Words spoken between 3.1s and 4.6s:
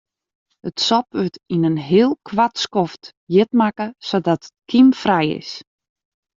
hjit makke sadat it